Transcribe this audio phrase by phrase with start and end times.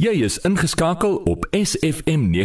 [0.00, 2.42] Jy is ingeskakel op SFM 90.1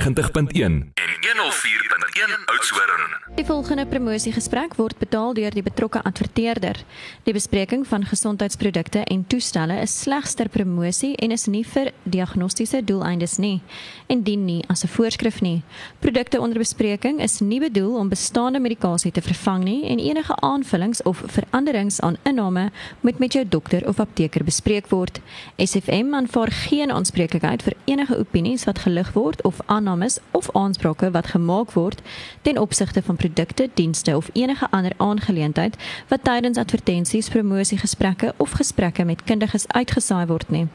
[0.53, 3.19] en 104.1 Oudtshoorn.
[3.35, 6.79] Die volgende promosiegesprek word betaal deur die betrokke adverteerder.
[7.23, 12.81] Die bespreking van gesondheidsprodukte en toestelle is slegs ter promosie en is nie vir diagnostiese
[12.83, 13.61] doeleindes nie
[14.07, 15.61] en dien nie as 'n voorskrif nie.
[15.99, 21.03] Produkte onder bespreking is nie bedoel om bestaande medikasie te vervang nie en enige aanvullings
[21.03, 22.71] of veranderings aan inname
[23.01, 25.19] moet met jou dokter of apteker bespreek word.
[25.57, 31.27] SFM aanvaar geen aanspreeklikheid vir enige opinies wat gelig word of aannames of aansprake wat
[31.27, 31.98] gemaak word
[32.41, 35.75] ten opsigte van produkte, dienste of enige ander aangeleentheid
[36.07, 40.67] wat tydens advertensies, promosiegesprekke of gesprekke met kundiges uitgesaai word nie.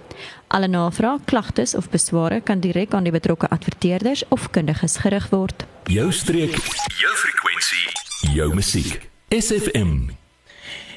[0.47, 5.65] Alle navrae, klagtes of besware kan direk aan die betrokke adverteerders of kundiges gerig word.
[5.85, 6.57] Jou streek,
[7.01, 7.89] Jou frekwensie,
[8.35, 9.11] jou musiek.
[9.29, 10.24] SFM.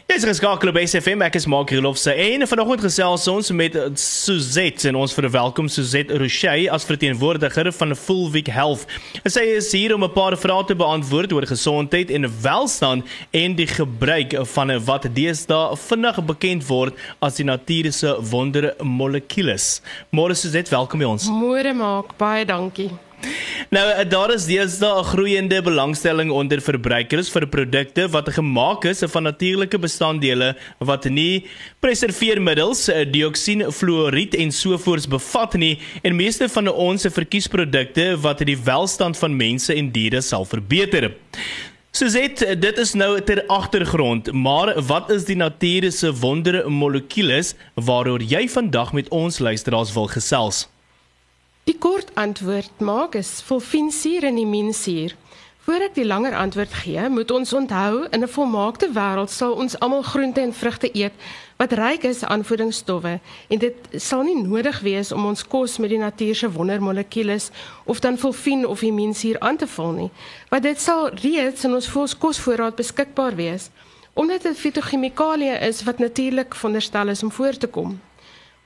[0.07, 4.95] Dis geskakel op SFM ek is Mark Rolofse en vanoggend gesels ons met Suzette en
[5.01, 8.85] ons verwelkom Suzette Rochey as verteenwoordiger van Full Week Health.
[9.27, 13.55] En sy is hier om 'n paar vrae te beantwoord oor gesondheid en welstand en
[13.55, 19.81] die gebruik van wat deesdae vinnig bekend word as die natuur se wonder molekules.
[20.15, 21.27] Môre Suzette, welkom by ons.
[21.27, 22.91] Môre maak baie dankie.
[23.73, 29.23] Nou daar is deesdae 'n groeiende belangstelling onder verbruikers vir produkte wat gemaak is van
[29.23, 31.45] natuurlike bestanddele wat nie
[31.79, 39.17] preserveermiddels, dioksien, fluoried en sovoorts bevat nie en meeste van ons verkiesprodukte wat die welstand
[39.17, 41.11] van mense en diere sal verbeter.
[41.91, 48.47] Suzette, dit is nou ter agtergrond, maar wat is die natuur se wondermolekules waaroor jy
[48.47, 50.67] vandag met ons luisteraars wil gesels?
[51.67, 55.15] Die kort antwoord maak is volfinsuur en iminsuur.
[55.65, 59.75] Voor ek die langer antwoord gee, moet ons onthou in 'n volmaakte wêreld sal ons
[59.79, 61.11] almal groente en vrugte eet
[61.57, 65.89] wat ryk is aan voedingsstowwe en dit sal nie nodig wees om ons kos met
[65.89, 67.49] die natuur se wondermolekules
[67.83, 70.11] of dan volfin of iminsuur aan te vul nie.
[70.49, 73.69] Want dit sal reeds in ons kosvoorraad beskikbaar wees
[74.13, 77.99] omdat dit fitochemikalieë is wat natuurlik veronderstel is om voor te kom.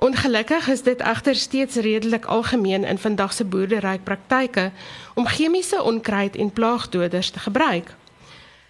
[0.01, 4.71] Ongelukkig is dit egter steeds redelik algemeen in vandag se boerderypraktyke
[5.13, 7.93] om chemiese onkruid en plaagdoders te gebruik.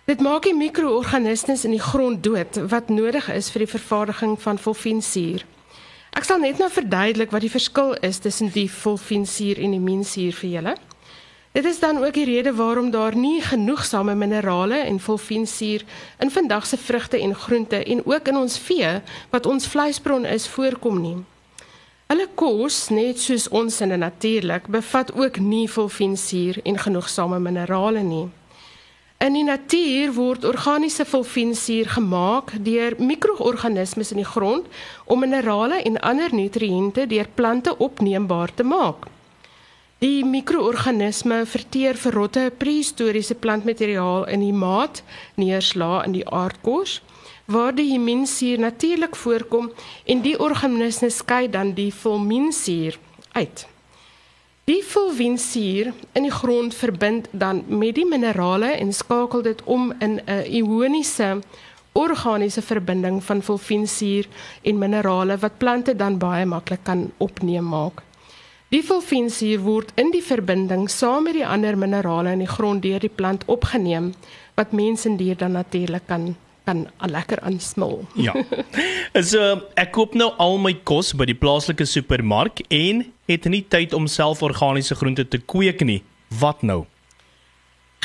[0.06, 4.59] Dit maak die mikroorganismes in die grond dood wat nodig is vir die vervaardiging van
[4.59, 5.46] volfinsuur.
[6.12, 10.36] Ek sal net nou verduidelik wat die verskil is tussen die volfinsuur en die minsuur
[10.36, 10.75] vir julle.
[11.51, 15.84] Dit is dan ook die rede waarom daar nie genoegsame minerale en volfinsuur
[16.19, 20.47] in vandag se vrugte en groente en ook in ons vee wat ons vleisbron is
[20.47, 21.17] voorkom nie.
[22.07, 28.25] Hulle kos, net soos ons in natuurlik, bevat ook nie volfinsuur en genoegsame minerale nie.
[29.19, 34.67] In die natuur word organiese volfinsuur gemaak deur mikroorganismes in die grond
[35.06, 39.11] om minerale en ander nutriënte deur plante opneembaar te maak.
[40.01, 45.03] Die mikroorganisme verteer verrotte prehistoriese plantmateriaal in die maat
[45.38, 46.95] neerslaa in die aardkos
[47.53, 49.69] waar die himinsuur natuurlik voorkom
[50.09, 52.97] en die organisme skei dan die fulminsuur
[53.38, 53.67] uit.
[54.66, 60.17] Die fulminsuur in die grond verbind dan met die minerale en skakel dit om in
[60.25, 61.41] 'n ioniese
[61.94, 64.28] organiese verbinding van fulminsuur
[64.61, 68.01] en minerale wat plante dan baie maklik kan opneem maak.
[68.72, 73.04] Die fulfinsuur word in die verbinding saam met die ander minerale in die grond deur
[73.04, 74.14] die plant opgeneem
[74.56, 78.06] wat mens en dier dan natuurlik kan kan lekker aansmil.
[78.16, 78.36] Ja.
[79.32, 79.42] So
[79.76, 84.08] ek koop nou al my kos by die plaaslike supermark en het nie tyd om
[84.08, 86.00] self organiese groente te kweek nie.
[86.40, 86.86] Wat nou?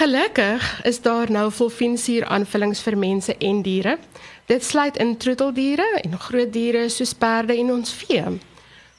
[0.00, 3.96] Gelukkig is daar nou fulfinsuur aanvullings vir mense en diere.
[4.50, 8.24] Dit sluit in troeteldiere en groot diere soos perde en ons vee.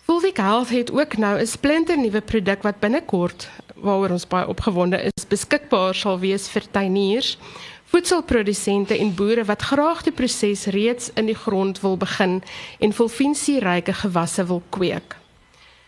[0.07, 5.01] Fulvic Health het ook nou 'n splinter nuwe produk wat binnekort waaroor ons baie opgewonde
[5.01, 7.37] is, beskikbaar sal wees vir tuiniers,
[7.83, 12.43] voedselprodusente en boere wat graag die proses reeds in die grond wil begin
[12.79, 15.15] en volfinsieryke gewasse wil kweek.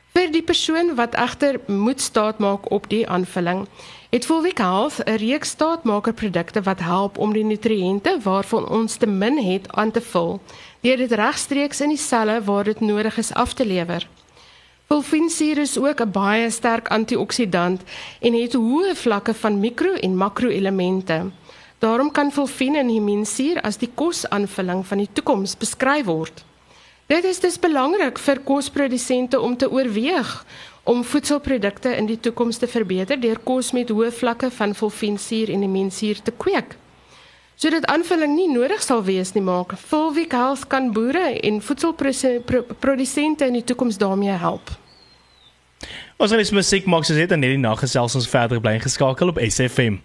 [0.09, 3.67] Vir die persoon wat egter moet staat maak op die aanvulling,
[4.09, 9.37] het Fulvic Health 'n reeks staatmakerprodukte wat help om die nutriënte waarvan ons te min
[9.37, 10.41] het aan te vul
[10.81, 14.07] deur dit regstreeks in die selle waar dit nodig is af te lewer.
[14.87, 17.81] Fulfinsuur is ook 'n baie sterk antioksidant
[18.19, 21.31] en het hoë vlakke van mikro en makroelemente.
[21.79, 26.43] Daarom kan fulfin en himinsuur as die kosaanvulling van die toekoms beskryf word.
[27.09, 30.45] Dit is dus belangrik vir kosprodusente om te oorweeg
[30.83, 35.65] om voedselprodukte in die toekoms te verbeter deur kos met hoë vlakke van fulfinsuur en
[35.65, 36.75] himinsuur te kweek
[37.59, 39.73] sodat aanvulling nie nodig sal wees nie maak.
[39.89, 44.69] Fulvic Health kan boere en voedselprodusente in die toekoms daarmee help.
[46.15, 49.33] Ons gaan eens musiek maak soos dit en net die naggesels ons verder bly geskakel
[49.33, 49.99] op SFM.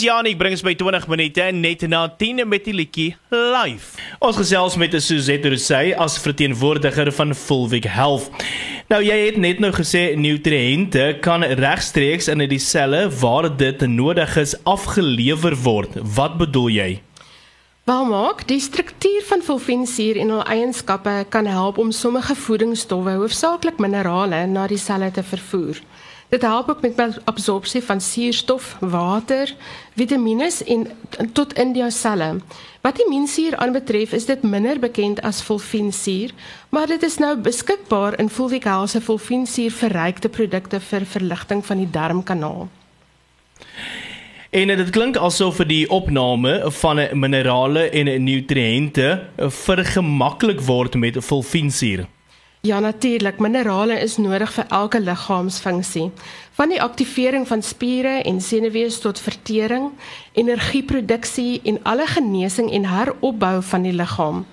[0.00, 4.00] Janie bring ons by 20 minute net na 10 met die liedjie live.
[4.18, 8.26] Ons gesels met Suzette Rousey as verteenwoordiger van Fulvik Health.
[8.90, 14.34] Nou jy het net nou gesê nutriënte kan regstreeks in die selle waar dit nodig
[14.40, 15.94] is afgelewer word.
[16.16, 16.90] Wat bedoel jy?
[17.86, 23.78] Wel maak die struktuur van fulvinsuur en hul eienskappe kan help om sommige voedingsstowwe, hoofsaaklik
[23.78, 25.78] minerale, na die selle te vervoer.
[26.30, 29.54] Dit help ook met absorpsie van suurstof, water,
[29.94, 30.86] vitamiene en
[31.32, 32.36] tot in die selle.
[32.80, 36.30] Wat die minsuur aanbetref, is dit minder bekend as fulvinsuur,
[36.68, 41.90] maar dit is nou beskikbaar in Fulvical se fulvinsuur verrykte produkte vir verligting van die
[41.90, 42.68] darmkanaal.
[44.50, 49.10] En dit klink asof vir die opname van minerale en nutriënte
[49.66, 52.06] vergemaklik word met fulvinsuur.
[52.62, 56.10] Ja natuurlik, minerale is nodig vir elke liggaamsfunksie.
[56.58, 59.86] Van die aktivering van spiere en senuwees tot vertering,
[60.36, 64.44] energieproduksie en alle genesing en heropbou van die liggaam.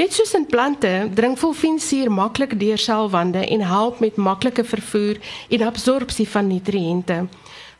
[0.00, 5.20] Net soos in plante, dring fulvinsuur maklik deur selwande en help met maklike vervoer
[5.50, 7.26] en absorpsie van nutriënte.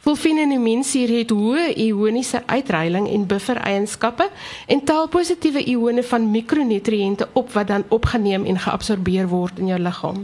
[0.00, 4.30] Fulvineminsuur het hoë ioniese uitreiling en buffer-eienskappe
[4.72, 9.80] en tel positiewe ione van mikronutriënte op wat dan opgeneem en geabsorbeer word in jou
[9.80, 10.22] liggaam.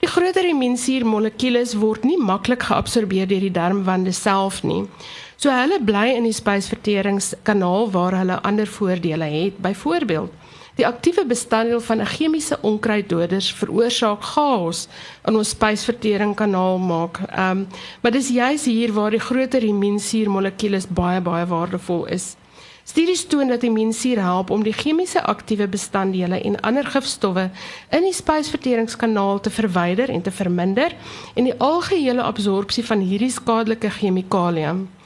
[0.00, 4.86] Die groter iminsuur molekules word nie maklik geabsorbeer deur die darmwande self nie.
[5.36, 9.60] So hulle bly in die spysverteringskanaal waar hulle ander voordele het.
[9.60, 10.32] Byvoorbeeld,
[10.80, 14.88] Die aktiewe bestanddeel van 'n chemiese onkruiddoders veroorsaak chaos
[15.28, 17.18] in ons spysverteringskanaal maak.
[17.28, 17.66] Ehm, um,
[18.00, 22.36] maar dis juis hier waar die groter immuunsuur molekules baie baie waardevol is.
[22.84, 27.50] Studies toon dat immuunsuur help om die chemiese aktiewe bestanddele en ander gifstowwe
[27.90, 30.96] in die spysverteringskanaal te verwyder en te verminder
[31.34, 34.99] en die algehele absorpsie van hierdie skadelike chemikalieë.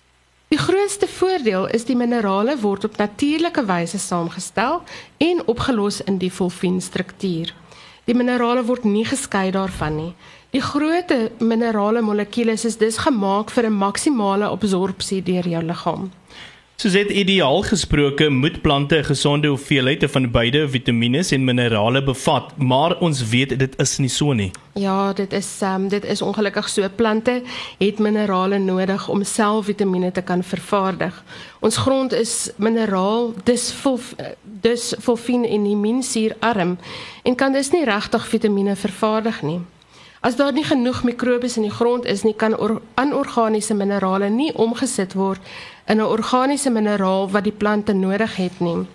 [0.54, 4.84] Die grootste voordeel is die minerale word op natuurlike wyse saamgestel
[5.18, 7.50] en opgelos in die fulvinstruktuur.
[8.06, 10.12] Die minerale word nie geskei daarvan nie.
[10.54, 11.10] Die groot
[11.42, 16.12] minerale molekules is dus gemaak vir 'n maksimale absorpsie deur jou liggaam.
[16.74, 22.56] Soos dit ideaal gesproke moet plante 'n gesonde hoeveelheid van beide vitamiene en minerale bevat,
[22.56, 24.50] maar ons weet dit is nie so nie.
[24.72, 26.88] Ja, dit is um, dit is ongelukkig so.
[26.96, 27.42] Plante
[27.78, 31.24] het minerale nodig om self vitamiene te kan vervaardig.
[31.60, 34.00] Ons grond is mineraal, dis vol
[34.42, 36.78] dis fulvin en immuunsuur arm
[37.22, 39.60] en kan dus nie regtig vitamiene vervaardig nie.
[40.20, 42.56] As daar nie genoeg mikrobes in die grond is nie, kan
[42.94, 45.40] anorganiese minerale nie omgesit word
[45.86, 48.86] in 'n organiese mineraal wat die plante nodig het nie.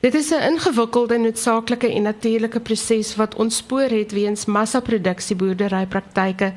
[0.00, 6.52] Dit is 'n ingewikkelde noodsaaklike en natuurlike proses wat ontspoor het weens massaproduksie boerderypraktyke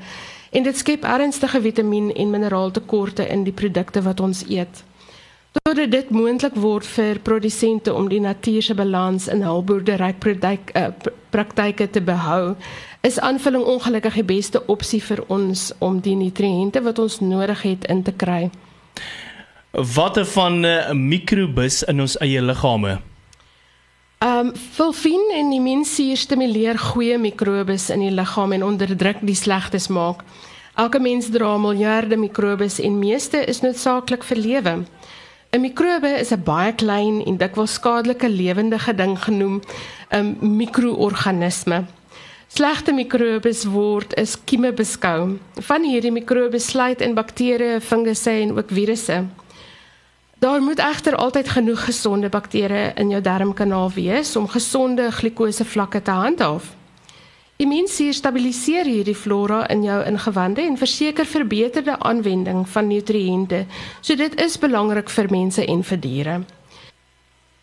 [0.51, 4.83] en dit skep ernstige vitamien en mineraaltekorte in die produkte wat ons eet.
[5.51, 11.89] Totdat dit moontlik word vir produsente om die natuur se balans in hul boerderypraktyke uh,
[11.91, 12.55] te behou,
[13.01, 17.85] is aanvulling ongelukkig die beste opsie vir ons om die nutriënte wat ons nodig het
[17.85, 18.49] in te kry.
[19.71, 22.99] Watter van 'n uh, mikrobus in ons eie liggame?
[24.17, 29.35] Ehm um, fulvin en die minsuur stimuleer goeie mikrobes in die liggaam en onderdruk die
[29.35, 30.23] slegtes maak.
[30.75, 34.73] Elke mens dra miljarde mikrobes en meeste is noodsaaklik vir lewe.
[35.51, 39.61] 'n Mikrobe is 'n baie klein en dikwels skadelike lewendige ding genoem
[40.11, 41.85] 'n mikroorganisme.
[42.47, 45.37] Slegte mikrobes word as kieme beskou.
[45.53, 49.25] Van hierdie mikrobes sluit in bakterieë, fungusse en ook virusse.
[50.39, 56.15] Daar moet egter altyd genoeg gesonde bakterieë in jou darmkanaal wees om gesonde glikosevlakke te
[56.15, 56.69] handhaaf.
[57.59, 63.65] Immuunsuur stabiliseer hierdie flora in jou ingewande en verseker verbeterde aanwending van nutriënte.
[63.99, 66.39] So dit is belangrik vir mense en vir diere.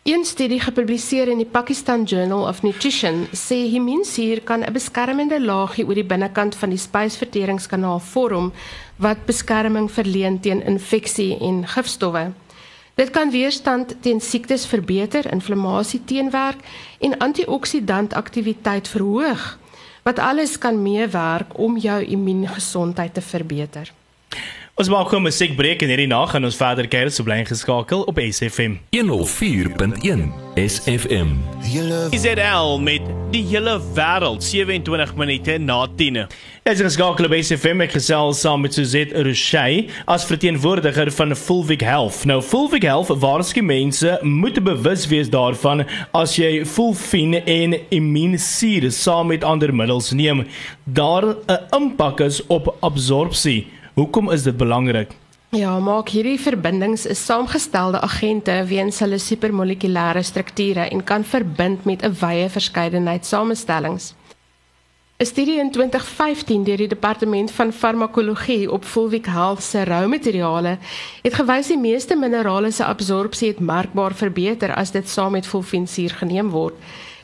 [0.05, 5.85] Een studie gepubliseer in die Pakistan Journal of Nutrition sê immuunsuur kan 'n beskermende laagie
[5.87, 8.53] oor die binnekant van die spysverteringskanaal vorm
[8.97, 12.33] wat beskerming verleen teen infeksie en gifstowwe.
[12.97, 16.63] Dit kan weerstand teen siektes verbeter, inflammasie teenwerk
[16.99, 19.43] en antioksidantaktiwiteit verhoog
[20.07, 23.91] wat alles kan meewerk om jou immuungesondheid te verbeter.
[24.77, 28.03] Ons maak gou 'n musiekbreek en hierdie nag gaan ons verder kuier so bly geskakel
[28.05, 28.77] op SFM.
[28.93, 31.29] 104.1 SFM.
[32.13, 36.27] ZL met die hele wêreld 27 minute na 10.
[36.63, 41.81] As ons skakel op SFM ek gesels saam met Suzette Rochey as verteenwoordiger van Fulvik
[41.81, 42.25] Health.
[42.25, 49.33] Nou Fulvik Health waarsku mense moet bewus wees daarvan as jy Fulfin en Immunisir saam
[49.33, 50.45] met ander middels neem,
[50.85, 53.65] daar 'n impak is op absorpsie.
[53.97, 55.09] Hoekom is dit belangrik?
[55.57, 62.05] Ja, maak hierdie verbindings is saamgestelde agente weens hulle supermolekulêre strukture en kan verbind met
[62.05, 64.13] 'n wye verskeidenheid samestellings.
[65.17, 70.77] 'n Studie in 2015 deur die Departement van Farmakologie op Fulvic Health se roumateriale
[71.23, 76.09] het gewys die meeste minerale se absorpsie het merkbaar verbeter as dit saam met fulvinsuur
[76.09, 76.75] geneem word.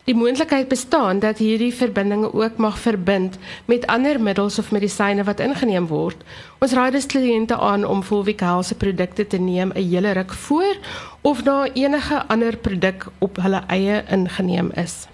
[0.04, 3.38] Die moontlikheid bestaan dat hierdie verbindinge ook mag verbind
[3.72, 6.20] met ander middels of medisyne wat ingeneem word.
[6.60, 10.76] Ons raai dus kliënte aan om Volvical se produkte te neem 'n hele ruk voor
[11.22, 15.08] of na enige ander produk op hulle eie ingeneem is.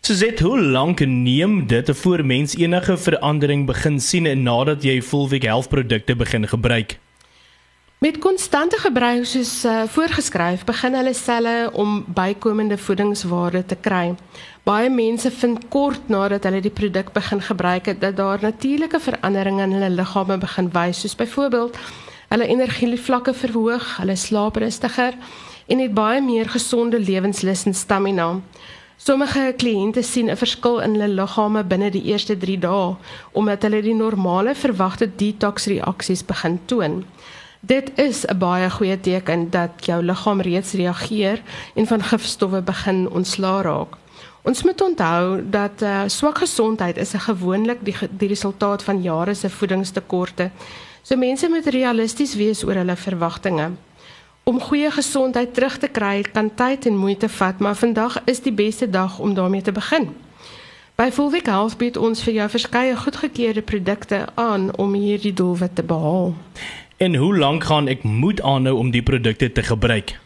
[0.00, 6.16] Suzette, hoe lank neem dit voor mens enige verandering begin sien nadat jy Volvical produkte
[6.16, 6.98] begin gebruik?
[8.04, 14.10] Met konstante gebruik soos uh, voorgeskryf, begin hulle selle om bykomende voedingswaarde te kry.
[14.68, 19.64] Baie mense vind kort nadat hulle die produk begin gebruik het dat daar natuurlike veranderinge
[19.64, 21.80] in hulle liggame begin wys, soos byvoorbeeld
[22.34, 25.16] hulle energievlakke verhoog, hulle slaap rustiger
[25.66, 28.28] en het baie meer gesonde lewenslus en stamina.
[28.96, 32.96] Sommige kliënte sien 'n verskil in hulle liggame binne die eerste 3 dae
[33.32, 37.04] omdat hulle die normale verwagte detox reaksies begin toon.
[37.66, 41.42] Dit is 'n baie goeie teken dat jou liggaam reeds reageer
[41.74, 43.96] en van gifstowwe begin ontslaa raak.
[44.42, 49.34] Ons moet onthou dat uh, swak gesondheid is 'n gewoonlik die die resultaat van jare
[49.34, 50.50] se voedingstekorte.
[51.02, 53.70] So mense moet realisties wees oor hulle verwagtinge.
[54.42, 58.52] Om goeie gesondheid terug te kry kan tyd en moeite vat, maar vandag is die
[58.52, 60.08] beste dag om daarmee te begin.
[60.94, 65.82] By Fulvic Health bied ons vir jou verskeie goedgekeurde produkte aan om hierdie doelwit te
[65.82, 66.34] behaal.
[66.96, 70.18] En hoe lank gaan ek moet aanhou om die produkte te gebruik?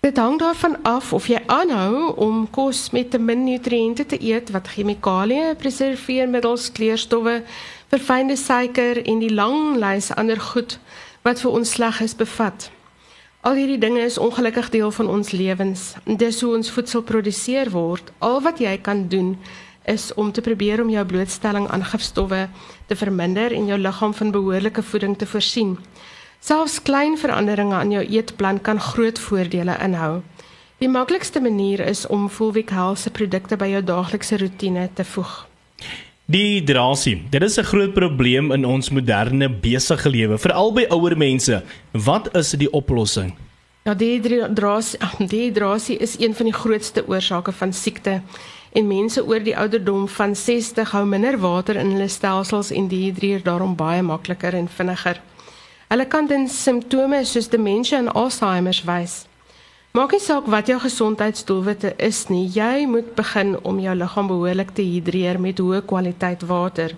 [0.00, 4.52] Dit hang daarvan af of jy aanhou om kos met te min nutriënte te eet
[4.52, 7.40] wat chemikalieë, preserveermiddels, kleurstowwe,
[7.88, 10.76] verfynde suiker en die lang lys ander goed
[11.24, 12.68] wat vir ons sleg is bevat.
[13.40, 15.94] Al hierdie dinge is ongelukkig deel van ons lewens.
[16.04, 18.12] Dis hoe ons voedsel produseer word.
[18.18, 19.38] Al wat jy kan doen
[19.86, 22.48] is om te probeer om jou blootstelling aan gifstowwe
[22.86, 25.76] te verminder en jou liggaam van behoorlike voeding te voorsien.
[26.40, 30.22] Selfs klein veranderinge aan jou eetplan kan groot voordele inhou.
[30.78, 35.46] Die maklikste manier is om Fulvic Health se produkte by jou daaglikse roetine te voeg.
[36.26, 37.22] Dehydrasie.
[37.30, 41.62] Dit is 'n groot probleem in ons moderne besige lewe, veral by ouer mense.
[41.92, 43.34] Wat is die oplossing?
[43.84, 44.98] Ja, dehydrasie,
[45.32, 48.20] dehydrasie is een van die grootste oorsake van siekte
[48.76, 53.40] en mense oor die ouderdom van 60 hou minder water in hulle stelsels en dehydreer
[53.46, 55.22] daarom baie makliker en vinniger.
[55.88, 59.24] Hulle kan dan simptome soos demensie en Alzheimer wys.
[59.96, 64.74] Maak nie saak wat jou gesondheidsdoelwitte is nie, jy moet begin om jou liggaam behoorlik
[64.76, 66.92] te hidreer met hoë kwaliteit water.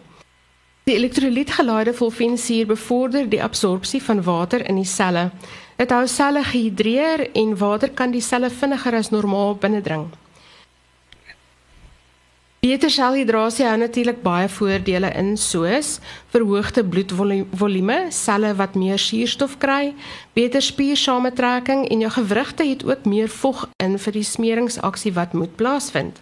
[0.89, 5.29] Die elektrolytgelaide volfinsuur bevorder die absorpsie van water in die selle.
[5.77, 10.09] Dit hou selle gehidreer en water kan die selle vinniger as normaal binnendring.
[12.59, 16.01] Beter selhidrasie hou natuurlik baie voordele in soos
[16.35, 19.93] verhoogde bloedvolume, selle wat meer suurstof kry,
[20.35, 25.55] beter spiersamentrekking en jou gewrigte het ook meer vog in vir die smeringsaksie wat moet
[25.55, 26.19] plaasvind.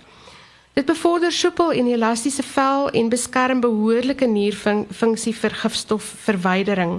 [0.76, 6.98] Dit bevorder soepel en elastiese vel en beskerm behoorlike nierfunksie vir gifstofverwydering.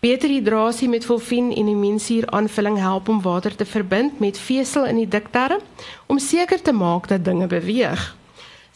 [0.00, 5.04] Beter hidrasie met volfien en immuunsuur aanvulling help om water te verbind met vesel in
[5.04, 5.60] die dikdarm
[6.08, 8.14] om seker te maak dat dinge beweeg.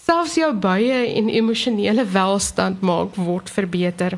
[0.09, 4.15] Selfs jou buie en emosionele welstand maak word verbeter.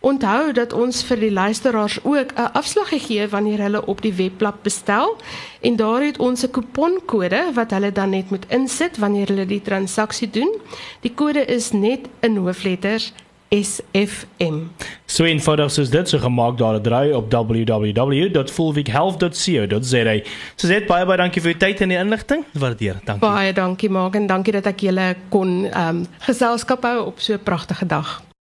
[0.00, 4.62] Onthou dat ons vir die luisteraars ook 'n afslag gee wanneer hulle op die webblad
[4.62, 5.16] bestel
[5.60, 9.62] en daar het ons 'n kuponkode wat hulle dan net moet insit wanneer hulle die
[9.62, 10.54] transaksie doen.
[11.00, 13.12] Die kode is net in hoofletters
[13.48, 14.68] SFM.
[15.08, 20.20] So eenvoudig soos dit, so gemaak daar 'n draai op www.fullweekhealth.co.za.
[20.56, 22.44] So sê baie baie dankie vir u tyd en die inligting.
[22.52, 22.96] Waardeer.
[23.04, 23.28] Dankie.
[23.28, 27.32] Baie dankie maak en dankie dat ek julle kon ehm um, geselskap hou op so
[27.32, 28.27] 'n pragtige dag.